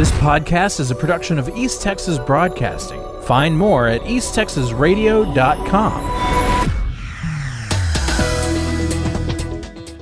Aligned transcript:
This 0.00 0.12
podcast 0.12 0.80
is 0.80 0.90
a 0.90 0.94
production 0.94 1.38
of 1.38 1.50
East 1.50 1.82
Texas 1.82 2.18
Broadcasting. 2.18 3.04
Find 3.24 3.54
more 3.54 3.86
at 3.86 4.00
easttexasradio.com. 4.00 6.04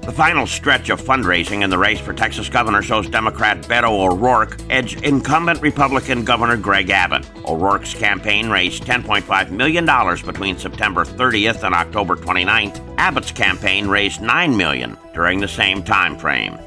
The 0.00 0.12
final 0.12 0.46
stretch 0.46 0.88
of 0.88 0.98
fundraising 0.98 1.62
in 1.62 1.68
the 1.68 1.76
race 1.76 2.00
for 2.00 2.14
Texas 2.14 2.48
governor 2.48 2.80
shows 2.80 3.06
Democrat 3.06 3.60
Beto 3.64 3.90
O'Rourke 3.90 4.58
edge 4.70 4.96
incumbent 5.02 5.60
Republican 5.60 6.24
Governor 6.24 6.56
Greg 6.56 6.88
Abbott. 6.88 7.28
O'Rourke's 7.46 7.92
campaign 7.92 8.48
raised 8.48 8.84
$10.5 8.84 9.50
million 9.50 9.84
between 10.24 10.56
September 10.56 11.04
30th 11.04 11.64
and 11.64 11.74
October 11.74 12.16
29th. 12.16 12.80
Abbott's 12.96 13.30
campaign 13.30 13.88
raised 13.88 14.22
9 14.22 14.56
million 14.56 14.96
during 15.12 15.38
the 15.38 15.48
same 15.48 15.82
time 15.82 16.16
frame. 16.16 16.58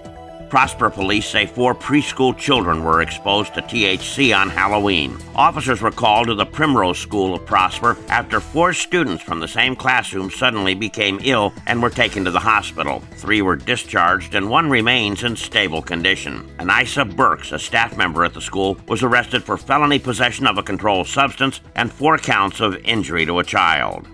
Prosper 0.55 0.89
police 0.89 1.27
say 1.27 1.45
four 1.45 1.75
preschool 1.75 2.37
children 2.37 2.81
were 2.81 3.01
exposed 3.01 3.53
to 3.55 3.61
THC 3.61 4.33
on 4.33 4.47
Halloween. 4.47 5.17
Officers 5.35 5.81
were 5.81 5.91
called 5.91 6.27
to 6.27 6.33
the 6.33 6.45
Primrose 6.45 6.97
School 6.97 7.35
of 7.35 7.45
Prosper 7.45 7.97
after 8.07 8.39
four 8.39 8.71
students 8.71 9.21
from 9.21 9.41
the 9.41 9.49
same 9.49 9.75
classroom 9.75 10.31
suddenly 10.31 10.73
became 10.73 11.19
ill 11.23 11.53
and 11.67 11.83
were 11.83 11.89
taken 11.89 12.23
to 12.23 12.31
the 12.31 12.39
hospital. 12.39 13.01
Three 13.15 13.41
were 13.41 13.57
discharged 13.57 14.33
and 14.33 14.49
one 14.49 14.69
remains 14.69 15.25
in 15.25 15.35
stable 15.35 15.81
condition. 15.81 16.49
Anissa 16.57 17.13
Burks, 17.13 17.51
a 17.51 17.59
staff 17.59 17.97
member 17.97 18.23
at 18.23 18.33
the 18.33 18.39
school, 18.39 18.77
was 18.87 19.03
arrested 19.03 19.43
for 19.43 19.57
felony 19.57 19.99
possession 19.99 20.47
of 20.47 20.57
a 20.57 20.63
controlled 20.63 21.07
substance 21.07 21.59
and 21.75 21.91
four 21.91 22.17
counts 22.17 22.61
of 22.61 22.77
injury 22.85 23.25
to 23.25 23.39
a 23.39 23.43
child. 23.43 24.07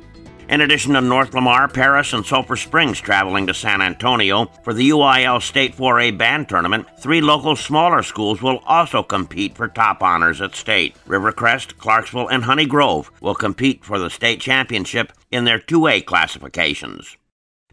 In 0.52 0.60
addition 0.60 0.96
to 0.96 1.02
North 1.02 1.34
Lamar, 1.34 1.70
Paris, 1.70 2.12
and 2.12 2.26
Sulphur 2.26 2.58
Springs 2.58 3.00
traveling 3.00 3.48
to 3.48 3.54
San 3.54 3.82
Antonio 3.82 4.48
for 4.64 4.74
the 4.74 4.90
UIL 4.90 5.42
State 5.42 5.78
4A 5.78 6.18
Band 6.18 6.50
Tournament, 6.50 6.88
three 7.00 7.22
local 7.22 7.56
smaller 7.56 8.04
schools 8.04 8.42
will 8.42 8.58
also 8.66 9.02
compete 9.02 9.56
for 9.56 9.70
top 9.70 10.04
honors 10.04 10.42
at 10.42 10.54
state. 10.54 10.94
Rivercrest, 11.08 11.78
Clarksville, 11.78 12.28
and 12.28 12.44
Honey 12.44 12.66
Grove 12.66 13.10
will 13.22 13.34
compete 13.34 13.86
for 13.86 13.98
the 13.98 14.10
state 14.10 14.42
championship 14.42 15.14
in 15.32 15.46
their 15.46 15.58
2A 15.58 16.04
classifications. 16.04 17.16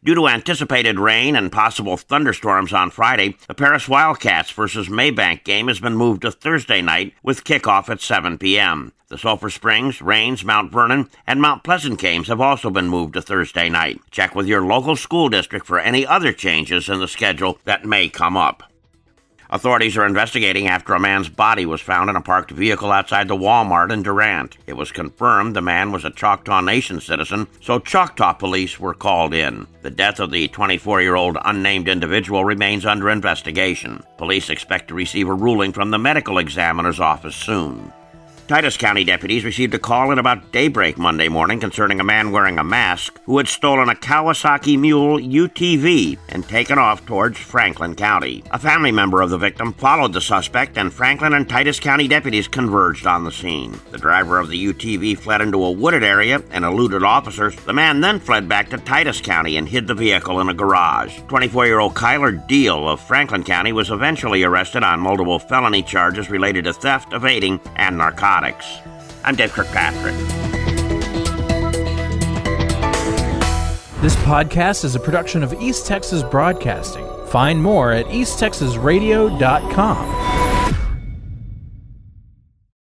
Due 0.04 0.14
to 0.14 0.28
anticipated 0.28 0.98
rain 0.98 1.34
and 1.34 1.50
possible 1.50 1.96
thunderstorms 1.96 2.72
on 2.72 2.90
Friday, 2.90 3.36
the 3.48 3.54
Paris 3.54 3.88
Wildcats 3.88 4.50
versus 4.50 4.88
Mabank 4.88 5.42
game 5.42 5.66
has 5.66 5.80
been 5.80 5.96
moved 5.96 6.22
to 6.22 6.30
Thursday 6.30 6.80
night 6.80 7.14
with 7.22 7.44
kickoff 7.44 7.88
at 7.88 8.00
7 8.00 8.38
p.m. 8.38 8.92
The 9.08 9.18
Sulphur 9.18 9.50
Springs, 9.50 10.00
Rains, 10.00 10.44
Mount 10.44 10.70
Vernon, 10.70 11.10
and 11.26 11.40
Mount 11.40 11.64
Pleasant 11.64 11.98
games 11.98 12.28
have 12.28 12.40
also 12.40 12.70
been 12.70 12.88
moved 12.88 13.14
to 13.14 13.22
Thursday 13.22 13.68
night. 13.68 14.00
Check 14.10 14.34
with 14.34 14.46
your 14.46 14.64
local 14.64 14.96
school 14.96 15.28
district 15.28 15.66
for 15.66 15.80
any 15.80 16.06
other 16.06 16.32
changes 16.32 16.88
in 16.88 17.00
the 17.00 17.08
schedule 17.08 17.58
that 17.64 17.84
may 17.84 18.08
come 18.08 18.36
up. 18.36 18.67
Authorities 19.50 19.96
are 19.96 20.04
investigating 20.04 20.68
after 20.68 20.92
a 20.92 21.00
man's 21.00 21.30
body 21.30 21.64
was 21.64 21.80
found 21.80 22.10
in 22.10 22.16
a 22.16 22.20
parked 22.20 22.50
vehicle 22.50 22.92
outside 22.92 23.28
the 23.28 23.36
Walmart 23.36 23.90
in 23.90 24.02
Durant. 24.02 24.58
It 24.66 24.76
was 24.76 24.92
confirmed 24.92 25.56
the 25.56 25.62
man 25.62 25.90
was 25.90 26.04
a 26.04 26.10
Choctaw 26.10 26.60
Nation 26.60 27.00
citizen, 27.00 27.46
so 27.62 27.78
Choctaw 27.78 28.34
police 28.34 28.78
were 28.78 28.92
called 28.92 29.32
in. 29.32 29.66
The 29.80 29.90
death 29.90 30.20
of 30.20 30.32
the 30.32 30.48
24 30.48 31.00
year 31.00 31.14
old 31.14 31.38
unnamed 31.46 31.88
individual 31.88 32.44
remains 32.44 32.84
under 32.84 33.08
investigation. 33.08 34.02
Police 34.18 34.50
expect 34.50 34.88
to 34.88 34.94
receive 34.94 35.28
a 35.28 35.34
ruling 35.34 35.72
from 35.72 35.90
the 35.90 35.98
medical 35.98 36.36
examiner's 36.36 37.00
office 37.00 37.34
soon. 37.34 37.90
Titus 38.48 38.78
County 38.78 39.04
deputies 39.04 39.44
received 39.44 39.74
a 39.74 39.78
call 39.78 40.10
at 40.10 40.18
about 40.18 40.52
daybreak 40.52 40.96
Monday 40.96 41.28
morning 41.28 41.60
concerning 41.60 42.00
a 42.00 42.04
man 42.04 42.32
wearing 42.32 42.58
a 42.58 42.64
mask 42.64 43.20
who 43.26 43.36
had 43.36 43.46
stolen 43.46 43.90
a 43.90 43.94
Kawasaki 43.94 44.78
Mule 44.78 45.18
UTV 45.18 46.16
and 46.30 46.48
taken 46.48 46.78
off 46.78 47.04
towards 47.04 47.36
Franklin 47.36 47.94
County. 47.94 48.42
A 48.50 48.58
family 48.58 48.90
member 48.90 49.20
of 49.20 49.28
the 49.28 49.36
victim 49.36 49.74
followed 49.74 50.14
the 50.14 50.22
suspect, 50.22 50.78
and 50.78 50.90
Franklin 50.90 51.34
and 51.34 51.46
Titus 51.46 51.78
County 51.78 52.08
deputies 52.08 52.48
converged 52.48 53.06
on 53.06 53.24
the 53.24 53.30
scene. 53.30 53.78
The 53.90 53.98
driver 53.98 54.38
of 54.38 54.48
the 54.48 54.72
UTV 54.72 55.18
fled 55.18 55.42
into 55.42 55.62
a 55.62 55.70
wooded 55.70 56.02
area 56.02 56.42
and 56.50 56.64
eluded 56.64 57.02
officers. 57.02 57.54
The 57.54 57.74
man 57.74 58.00
then 58.00 58.18
fled 58.18 58.48
back 58.48 58.70
to 58.70 58.78
Titus 58.78 59.20
County 59.20 59.58
and 59.58 59.68
hid 59.68 59.86
the 59.86 59.94
vehicle 59.94 60.40
in 60.40 60.48
a 60.48 60.54
garage. 60.54 61.20
24 61.28 61.66
year 61.66 61.80
old 61.80 61.92
Kyler 61.92 62.46
Deal 62.48 62.88
of 62.88 62.98
Franklin 62.98 63.44
County 63.44 63.74
was 63.74 63.90
eventually 63.90 64.42
arrested 64.42 64.82
on 64.82 65.00
multiple 65.00 65.38
felony 65.38 65.82
charges 65.82 66.30
related 66.30 66.64
to 66.64 66.72
theft, 66.72 67.12
evading, 67.12 67.60
and 67.76 67.98
narcotics. 67.98 68.37
I'm 69.24 69.34
Dave 69.34 69.52
Kirkpatrick. 69.52 70.14
This 74.00 74.14
podcast 74.16 74.84
is 74.84 74.94
a 74.94 75.00
production 75.00 75.42
of 75.42 75.52
East 75.54 75.86
Texas 75.86 76.22
Broadcasting. 76.22 77.04
Find 77.26 77.60
more 77.60 77.90
at 77.90 78.06
easttexasradio.com. 78.06 80.47